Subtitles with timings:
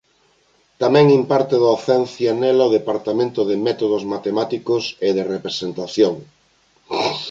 [0.81, 6.15] Tamén imparte docencia nela o departamento de Métodos matemáticos e de representación.